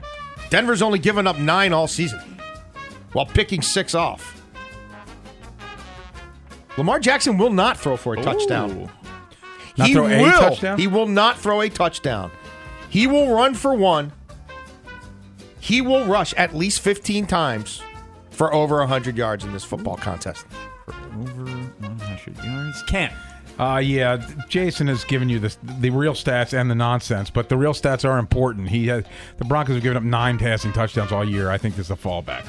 [0.49, 2.19] Denver's only given up nine all season,
[3.11, 4.41] while picking six off.
[6.77, 8.89] Lamar Jackson will not throw for a touchdown.
[9.77, 10.31] Not he throw a will.
[10.39, 10.77] touchdown?
[10.79, 12.31] He will not throw a touchdown.
[12.89, 14.11] He will run for one.
[15.59, 17.81] He will rush at least 15 times
[18.31, 20.45] for over 100 yards in this football contest.
[20.87, 21.62] Over
[22.27, 22.83] 100 yards.
[22.83, 23.11] Ken.
[23.59, 24.17] Uh, yeah,
[24.49, 28.03] Jason has given you the the real stats and the nonsense, but the real stats
[28.03, 28.69] are important.
[28.69, 29.03] He has
[29.37, 31.51] the Broncos have given up nine passing touchdowns all year.
[31.51, 32.47] I think this is a fallback.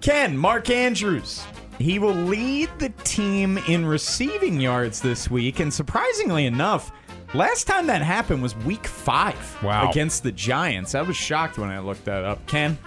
[0.00, 1.44] Ken, Mark Andrews.
[1.78, 6.92] He will lead the team in receiving yards this week, and surprisingly enough,
[7.34, 9.90] last time that happened was week five Wow.
[9.90, 10.94] against the Giants.
[10.94, 12.46] I was shocked when I looked that up.
[12.46, 12.78] Ken?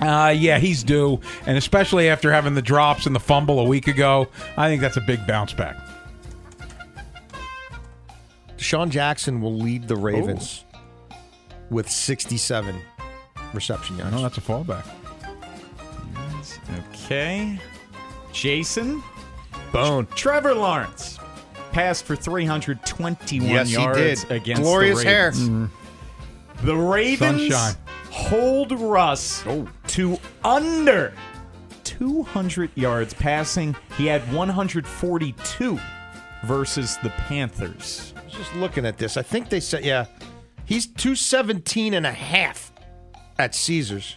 [0.00, 3.86] Uh, yeah, he's due, and especially after having the drops and the fumble a week
[3.88, 5.76] ago, I think that's a big bounce back.
[8.58, 10.64] DeSean Jackson will lead the Ravens
[11.70, 12.74] with 67
[13.54, 14.14] reception yards.
[14.14, 14.84] No, that's a fallback.
[16.94, 17.58] Okay.
[18.32, 19.02] Jason?
[19.72, 20.06] Bone.
[20.14, 21.18] Trevor Lawrence
[21.72, 24.30] passed for 321 Yes, he yards did.
[24.32, 25.30] against Glorious the hair.
[25.30, 25.70] Ravens.
[26.62, 27.74] The Ravens Sunshine.
[28.10, 29.44] hold Russ
[29.96, 31.10] to under
[31.84, 33.74] 200 yards passing.
[33.96, 35.80] He had 142
[36.44, 38.12] versus the Panthers.
[38.28, 40.04] Just looking at this, I think they said, yeah,
[40.66, 42.72] he's 217 and a half
[43.38, 44.16] at Caesars.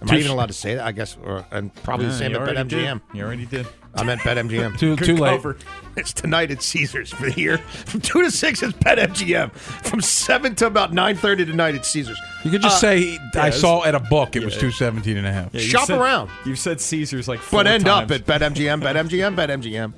[0.00, 0.84] Am I even allowed to say that?
[0.86, 2.68] I guess, or and probably Yeah, the same at.
[2.68, 3.00] BetMGM.
[3.12, 3.66] You already did.
[3.94, 4.78] I meant BetMGM.
[4.78, 5.30] Too- Good too late.
[5.36, 5.56] cover.
[5.96, 7.58] It's tonight at Caesars for the year.
[7.58, 9.50] From two to six is BetMGM.
[9.52, 12.16] From seven to about nine thirty tonight at Caesars.
[12.44, 14.60] You could just Uh, say yeah, I it's- saw at a book it was yeah.
[14.60, 15.48] 217 and a half.
[15.52, 16.30] Yeah, you Shop said- around.
[16.44, 18.12] You've said Caesars like four but end times.
[18.12, 19.92] up at BetMGM, BetMGM, BetMGM.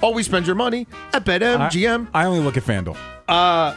[0.00, 2.08] Always spend your money at BetMGM.
[2.14, 2.96] I only look at FanDuel.
[3.28, 3.74] Uh,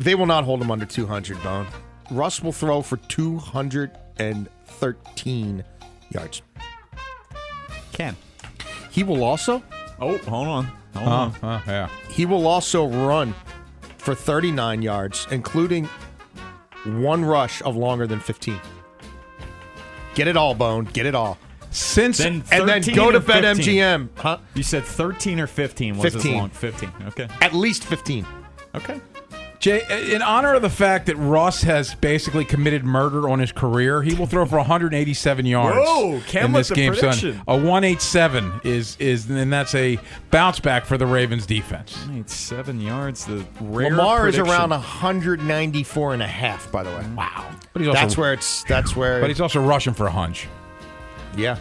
[0.00, 1.66] they will not hold him under 200, Bone.
[2.10, 5.64] Russ will throw for 213
[6.10, 6.42] yards.
[7.92, 8.16] Ken.
[8.98, 9.62] He will also
[10.00, 10.64] Oh, hold on.
[10.96, 11.30] Hold Huh, on.
[11.40, 11.88] huh, yeah.
[12.10, 13.32] he will also run
[13.96, 15.88] for 39 yards, including
[16.84, 18.60] one rush of longer than 15.
[20.16, 20.86] Get it all, Bone.
[20.92, 21.38] Get it all.
[21.70, 23.42] Since Then And then go to or 15?
[23.44, 24.08] BetMGM.
[24.16, 24.38] Huh?
[24.54, 26.32] You said 13 or 15 was 15.
[26.34, 26.50] as long.
[26.50, 26.92] 15.
[27.06, 27.28] Okay.
[27.40, 28.26] At least 15.
[28.74, 29.00] Okay.
[29.60, 29.82] Jay,
[30.14, 34.14] in honor of the fact that Russ has basically committed murder on his career, he
[34.14, 36.94] will throw for 187 yards Whoa, Cam in this the game.
[36.94, 37.42] Son.
[37.48, 39.98] A 187 is is and that's a
[40.30, 42.06] bounce back for the Ravens defense.
[42.06, 43.24] Need seven yards.
[43.26, 47.02] The rare Lamar is around 194 and a half, by the way.
[47.02, 47.16] Mm.
[47.16, 47.50] Wow.
[47.72, 48.62] But he's also, That's where it's.
[48.64, 49.20] That's where.
[49.20, 50.46] but he's also rushing for a hunch.
[51.36, 51.56] yeah.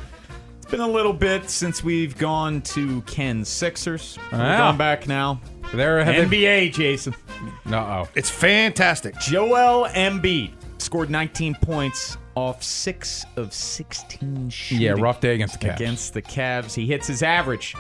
[0.68, 4.20] It's been a little bit since we've gone to Ken Sixers.
[4.34, 4.58] We're Yeah.
[4.58, 5.40] going back now.
[5.74, 7.16] There have NBA, Jason.
[7.64, 8.10] No, oh.
[8.16, 9.18] It's fantastic.
[9.18, 14.82] Joel Embiid scored 19 points off six of 16 shooting.
[14.84, 15.76] Yeah, rough day against the Cavs.
[15.78, 16.74] Against the Cavs.
[16.74, 17.74] He hits his average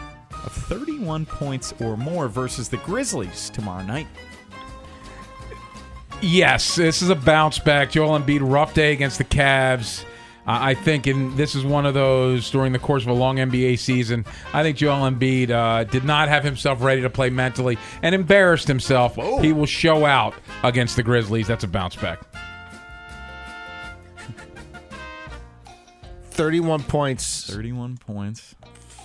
[0.45, 4.07] of 31 points or more versus the Grizzlies tomorrow night.
[6.21, 7.91] Yes, this is a bounce back.
[7.91, 10.05] Joel Embiid, rough day against the Cavs.
[10.49, 13.77] I think, and this is one of those during the course of a long NBA
[13.79, 14.23] season.
[14.53, 18.65] I think Joel Embiid uh, did not have himself ready to play mentally and embarrassed
[18.67, 19.15] himself.
[19.41, 20.33] He will show out
[20.63, 21.47] against the Grizzlies.
[21.47, 22.21] That's a bounce back.
[26.31, 28.55] 31 points, 31 points.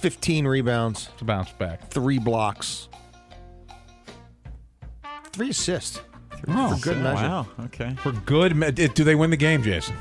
[0.01, 1.89] 15 rebounds, It's a bounce back.
[1.91, 2.89] three blocks,
[5.33, 6.01] three assists.
[6.49, 7.23] Oh, For good measure.
[7.23, 7.47] Wow.
[7.67, 7.95] Okay.
[8.03, 8.57] for good.
[8.57, 9.97] Me- do they win the game, Jason?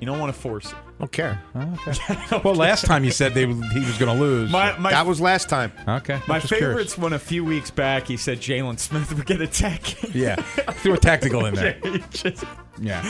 [0.00, 0.78] You don't want to force it.
[0.98, 1.40] Don't care.
[2.44, 4.50] Well, last time you said they, he was going to lose.
[4.50, 5.72] My, my, that was last time.
[5.88, 6.20] okay.
[6.26, 6.50] my I'm curious.
[6.50, 9.82] favorites when a few weeks back he said Jalen Smith would get a tech.
[10.14, 11.78] Yeah, threw a tactical in there.
[12.10, 12.44] Just-
[12.80, 13.02] Yeah.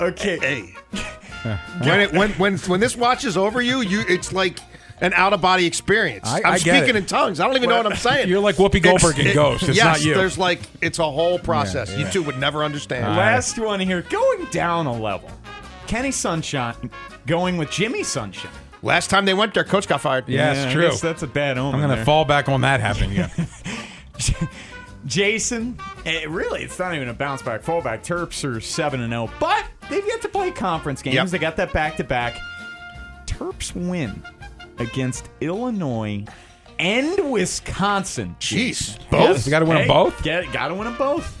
[0.00, 0.38] okay.
[0.38, 0.74] Hey.
[1.82, 4.58] when, it, when when when this watch is over you, you it's like
[5.00, 6.26] an out of body experience.
[6.28, 6.96] I- am I get speaking it.
[6.96, 7.40] in tongues.
[7.40, 8.28] I don't even know what I'm saying.
[8.28, 9.64] You're like Whoopi Goldberg in it- Ghost.
[9.68, 10.14] It's yes, not you.
[10.14, 11.90] There's like it's a whole process.
[11.90, 13.16] Yeah, You two would never understand.
[13.16, 15.30] Last one here, going down a level.
[15.86, 16.90] Kenny Sunshine
[17.26, 18.50] going with Jimmy Sunshine.
[18.82, 20.28] Last time they went there, coach got fired.
[20.28, 20.82] Yeah, it's I true.
[20.88, 21.74] guess that's a bad omen.
[21.74, 22.04] I'm going to there.
[22.04, 23.30] fall back on that happening again.
[25.06, 28.00] Jason, eh, really, it's not even a bounce back, fallback.
[28.04, 31.14] Terps are seven and zero, but they've yet to play conference games.
[31.14, 31.26] Yep.
[31.28, 32.38] They got that back to back.
[33.26, 34.22] Terps win
[34.78, 36.24] against Illinois
[36.78, 38.34] and Wisconsin.
[38.40, 39.46] Jeez, Both?
[39.46, 40.22] You gotta win Hey, both?
[40.22, 41.38] Gotta win them both.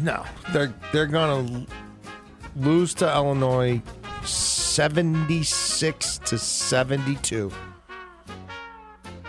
[0.00, 1.66] No, they're they're gonna
[2.56, 3.82] lose to Illinois,
[4.24, 7.52] seventy six to seventy two,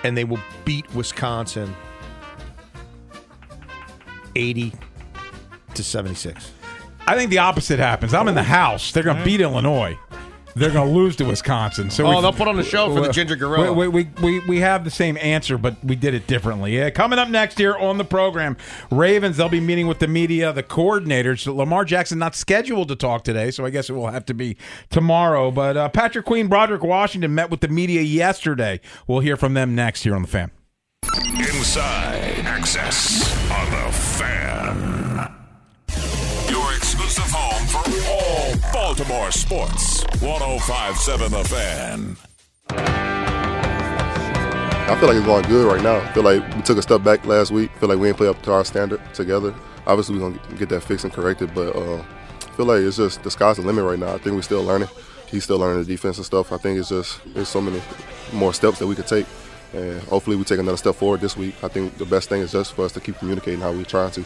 [0.03, 1.75] and they will beat Wisconsin,
[4.35, 4.73] eighty
[5.73, 6.51] to seventy six.
[7.07, 8.13] I think the opposite happens.
[8.13, 8.91] I'm in the house.
[8.91, 9.29] They're going to mm-hmm.
[9.29, 9.97] beat Illinois.
[10.55, 11.89] They're going to lose to Wisconsin.
[11.89, 13.73] So Oh, we- they'll put on the show for the Ginger Gorilla.
[13.73, 16.77] We, we, we, we have the same answer, but we did it differently.
[16.77, 18.55] Yeah, coming up next here on the program,
[18.89, 19.35] Ravens.
[19.37, 21.45] They'll be meeting with the media, the coordinators.
[21.53, 24.55] Lamar Jackson not scheduled to talk today, so I guess it will have to be
[24.89, 25.51] tomorrow.
[25.51, 28.79] But uh, Patrick Queen, Broderick Washington met with the media yesterday.
[29.07, 30.51] We'll hear from them next here on the Fan.
[31.37, 35.44] Inside Access on the Fan.
[37.15, 40.03] Exclusive home for all Baltimore sports.
[40.19, 42.17] 1057 The Fan.
[44.89, 45.95] I feel like it's going good right now.
[45.95, 47.71] I feel like we took a step back last week.
[47.73, 49.55] I feel like we didn't play up to our standard together.
[49.87, 52.97] Obviously, we're going to get that fixed and corrected, but uh, I feel like it's
[52.97, 54.13] just the sky's the limit right now.
[54.13, 54.89] I think we're still learning.
[55.27, 56.51] He's still learning the defense and stuff.
[56.51, 57.81] I think it's just there's so many
[58.33, 59.25] more steps that we could take.
[59.71, 61.55] And hopefully, we take another step forward this week.
[61.63, 64.11] I think the best thing is just for us to keep communicating how we're trying
[64.11, 64.25] to.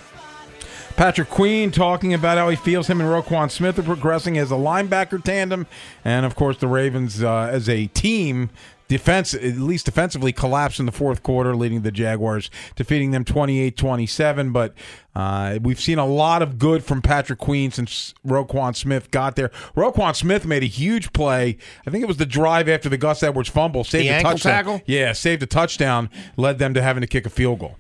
[1.00, 4.56] Patrick Queen talking about how he feels him and Roquan Smith are progressing as a
[4.56, 5.66] linebacker tandem,
[6.04, 8.50] and of course the Ravens uh, as a team.
[8.90, 13.78] Defense, at least defensively, collapsed in the fourth quarter, leading the Jaguars, defeating them 28
[13.78, 14.52] 27.
[14.52, 14.74] But
[15.16, 19.52] uh, we've seen a lot of good from Patrick Queen since Roquan Smith got there.
[19.78, 21.56] Roquan Smith made a huge play.
[21.88, 24.52] I think it was the drive after the Gus Edwards fumble, saved The a touchdown.
[24.52, 24.82] tackle?
[24.86, 27.78] Yeah, saved a touchdown, led them to having to kick a field goal.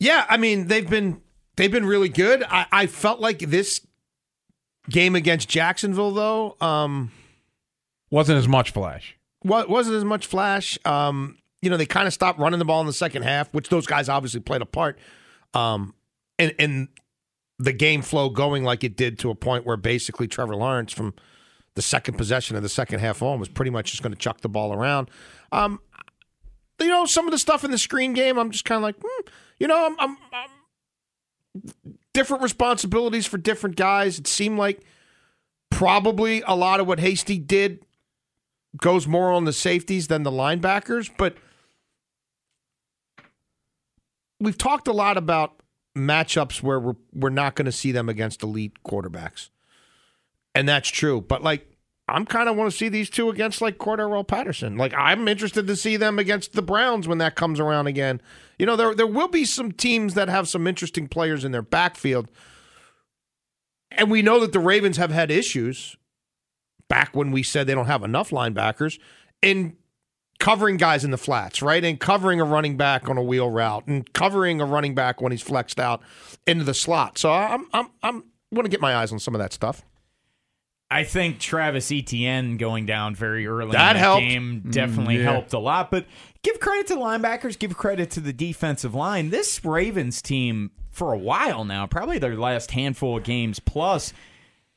[0.00, 1.22] Yeah, I mean they've been
[1.60, 2.42] they've been really good.
[2.42, 3.86] I, I felt like this
[4.88, 7.12] game against Jacksonville, though, um,
[8.10, 9.18] wasn't as much flash.
[9.42, 10.78] What wasn't as much flash.
[10.86, 13.68] Um, you know, they kind of stopped running the ball in the second half, which
[13.68, 14.98] those guys obviously played a part.
[15.52, 15.94] Um,
[16.38, 16.88] and and
[17.58, 21.12] the game flow going like it did to a point where basically Trevor Lawrence from
[21.74, 24.40] the second possession of the second half on was pretty much just going to chuck
[24.40, 25.10] the ball around.
[25.52, 25.78] Um,
[26.80, 28.96] you know, some of the stuff in the screen game, I'm just kind of like,
[28.98, 30.48] hmm, you know, I'm, I'm, I'm
[32.12, 34.18] different responsibilities for different guys.
[34.18, 34.80] It seemed like
[35.70, 37.84] probably a lot of what Hasty did
[38.76, 41.36] goes more on the safeties than the linebackers, but
[44.38, 45.54] we've talked a lot about
[45.96, 49.50] matchups where we're we're not going to see them against elite quarterbacks.
[50.54, 51.20] And that's true.
[51.20, 51.69] But like
[52.10, 54.76] I'm kind of want to see these two against like Cordarrelle Patterson.
[54.76, 58.20] Like I'm interested to see them against the Browns when that comes around again.
[58.58, 61.62] You know, there there will be some teams that have some interesting players in their
[61.62, 62.28] backfield.
[63.92, 65.96] And we know that the Ravens have had issues
[66.88, 68.98] back when we said they don't have enough linebackers
[69.42, 69.76] in
[70.38, 71.84] covering guys in the flats, right?
[71.84, 75.32] And covering a running back on a wheel route and covering a running back when
[75.32, 76.02] he's flexed out
[76.46, 77.18] into the slot.
[77.18, 79.84] So I'm I'm I'm want to get my eyes on some of that stuff.
[80.90, 84.20] I think Travis Etienne going down very early that in the helped.
[84.22, 85.32] game definitely Mm, yeah.
[85.32, 85.90] helped a lot.
[85.90, 86.06] But
[86.42, 89.30] give credit to the linebackers, give credit to the defensive line.
[89.30, 94.12] This Ravens team, for a while now, probably their last handful of games plus,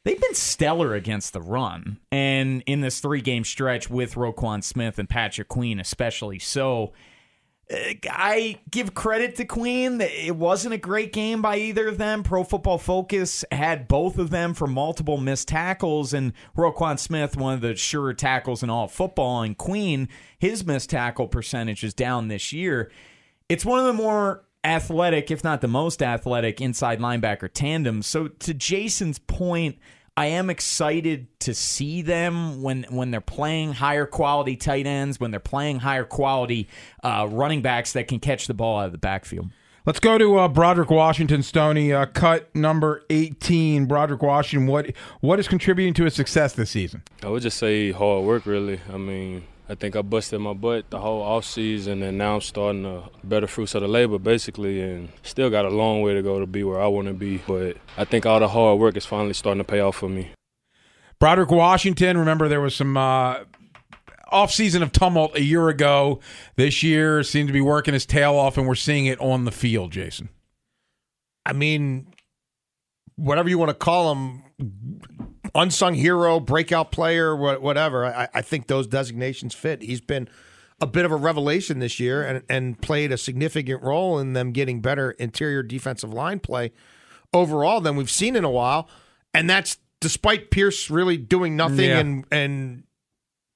[0.06, 1.97] they've been stellar against the run.
[2.12, 6.93] And in this three game stretch with Roquan Smith and Patrick Queen, especially so.
[7.71, 7.76] Uh,
[8.10, 10.02] I give credit to Queen.
[10.02, 12.23] It wasn't a great game by either of them.
[12.23, 17.54] Pro Football Focus had both of them for multiple missed tackles, and Roquan Smith, one
[17.54, 22.28] of the surer tackles in all football, and Queen, his missed tackle percentage is down
[22.28, 22.91] this year.
[23.49, 28.08] It's one of the more athletic, if not the most athletic, inside linebacker tandems.
[28.08, 29.78] So, to Jason's point,
[30.15, 35.32] I am excited to see them when when they're playing higher quality tight ends, when
[35.32, 36.67] they're playing higher quality
[37.04, 39.49] uh, running backs that can catch the ball out of the backfield.
[39.86, 41.91] Let's go to uh, Broderick Washington, Stoney.
[41.91, 43.86] Uh, cut number 18.
[43.86, 47.02] Broderick Washington, what what is contributing to his success this season?
[47.23, 48.80] I would just say hard work, really.
[48.93, 52.41] I mean, I think I busted my butt the whole off season, and now I'm
[52.41, 56.21] starting to better fruits of the labor, basically, and still got a long way to
[56.21, 57.38] go to be where I want to be.
[57.38, 60.32] But I think all the hard work is finally starting to pay off for me.
[61.19, 63.45] Broderick Washington, remember there was some uh,
[64.34, 66.19] offseason of tumult a year ago.
[66.58, 69.52] This year seemed to be working his tail off, and we're seeing it on the
[69.52, 70.28] field, Jason.
[71.45, 72.08] I mean,
[73.15, 74.43] whatever you want to call him,
[75.56, 78.06] unsung hero, breakout player, whatever.
[78.06, 79.82] I, I think those designations fit.
[79.82, 80.28] He's been
[80.82, 84.52] a bit of a revelation this year and, and played a significant role in them
[84.52, 86.72] getting better interior defensive line play
[87.34, 88.89] overall than we've seen in a while.
[89.34, 92.00] And that's despite Pierce really doing nothing Yeah.
[92.00, 92.84] and and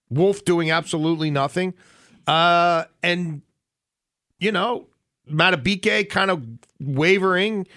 [0.09, 1.73] Wolfe doing absolutely nothing.
[2.25, 3.41] Uh, and
[4.39, 4.87] you know,
[5.29, 6.45] Madubuike kind of
[6.79, 7.67] wavering,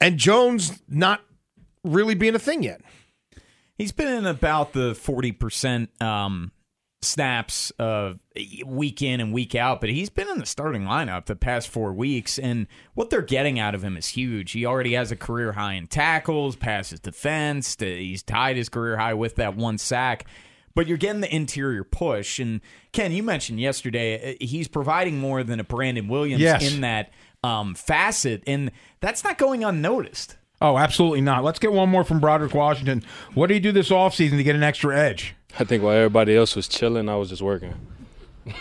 [0.00, 1.20] and Jones not
[1.84, 2.80] really being a thing yet.
[3.80, 6.52] He's been in about the 40% um,
[7.00, 8.12] snaps uh,
[8.66, 11.94] week in and week out, but he's been in the starting lineup the past four
[11.94, 14.52] weeks, and what they're getting out of him is huge.
[14.52, 17.74] He already has a career high in tackles, passes defense.
[17.80, 20.26] He's tied his career high with that one sack.
[20.74, 22.38] But you're getting the interior push.
[22.38, 22.60] And
[22.92, 26.70] Ken, you mentioned yesterday, uh, he's providing more than a Brandon Williams Yes.
[26.70, 27.12] in that
[27.42, 30.36] um, facet, and that's not going unnoticed.
[30.60, 31.42] Oh, absolutely not.
[31.42, 33.02] Let's get one more from Broderick Washington.
[33.32, 35.34] What did he do this offseason to get an extra edge?
[35.58, 37.74] I think while everybody else was chilling, I was just working.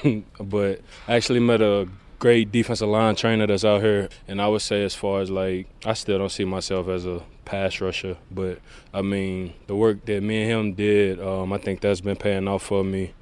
[0.40, 4.62] but I actually met a great defensive line trainer that's out here, and I would
[4.62, 8.60] say as far as like I still don't see myself as a pass rusher, but
[8.94, 12.48] I mean the work that me and him did, um, I think that's been paying
[12.48, 13.14] off for me.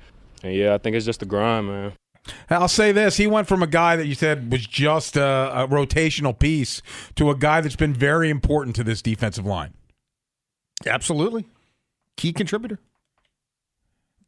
[0.44, 1.94] And yeah, I think it's just the grind, man.
[2.50, 5.68] I'll say this: he went from a guy that you said was just a, a
[5.68, 6.82] rotational piece
[7.16, 9.74] to a guy that's been very important to this defensive line.
[10.86, 11.46] Absolutely,
[12.16, 12.80] key contributor.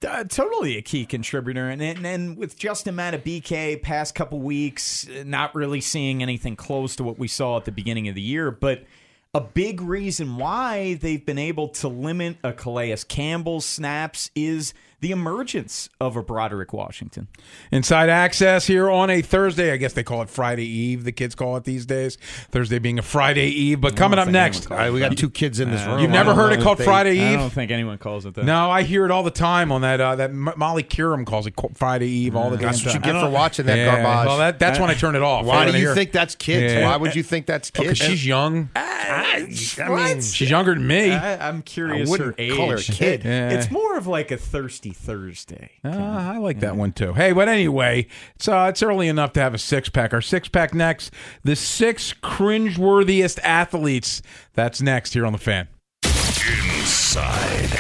[0.08, 5.24] Uh, totally a key contributor, and, and and with Justin BK past couple weeks, uh,
[5.26, 8.50] not really seeing anything close to what we saw at the beginning of the year,
[8.50, 8.86] but
[9.34, 15.12] a big reason why they've been able to limit a Calais Campbell's snaps is the
[15.12, 17.28] emergence of a Broderick Washington.
[17.72, 19.72] Inside access here on a Thursday.
[19.72, 21.04] I guess they call it Friday Eve.
[21.06, 22.18] The kids call it these days.
[22.52, 23.80] Thursday being a Friday Eve.
[23.82, 26.00] But coming up next, All right, we got two kids in this room.
[26.00, 27.38] You've never heard it called they- Friday Eve?
[27.40, 28.44] I don't think anyone calls it that.
[28.46, 30.02] No, I hear it all the time on that.
[30.02, 33.14] Uh, that Molly Qerim calls it Friday Eve all the Mm, That's damn what you
[33.14, 34.28] get for watching that Yeah, garbage.
[34.28, 35.46] Well, that, that's when I turn it off.
[35.46, 36.74] Why do you hear- think that's kids?
[36.74, 36.86] Yeah.
[36.90, 38.00] Why would you think that's Oh, 'cause kids?
[38.00, 38.70] she's young.
[38.76, 39.46] I
[39.88, 41.12] mean, She's younger than me.
[41.12, 42.56] I, I'm curious I her wouldn't age.
[42.56, 43.24] call her a kid.
[43.24, 43.50] Yeah.
[43.52, 45.72] It's more of like a thirsty Thursday.
[45.84, 47.14] Uh, I like that one too.
[47.14, 50.14] Hey, but anyway, it's uh, it's early enough to have a six pack.
[50.14, 51.14] Our six pack next.
[51.44, 54.22] The six cringeworthiest athletes.
[54.54, 55.68] That's next here on the fan.
[56.04, 57.72] Inside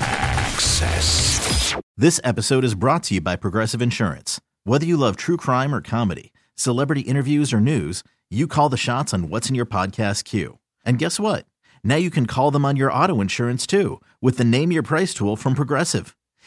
[0.00, 1.76] Access.
[1.96, 4.40] This episode is brought to you by Progressive Insurance.
[4.64, 9.12] Whether you love true crime or comedy, celebrity interviews or news, you call the shots
[9.12, 10.58] on what's in your podcast queue.
[10.84, 11.46] And guess what?
[11.82, 15.12] Now you can call them on your auto insurance too with the Name Your Price
[15.14, 16.16] tool from Progressive.